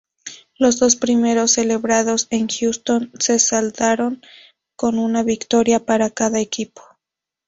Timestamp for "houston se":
2.47-3.37